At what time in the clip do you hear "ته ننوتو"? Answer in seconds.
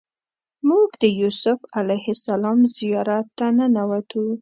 3.37-4.23